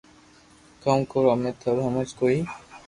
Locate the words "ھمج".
1.87-2.09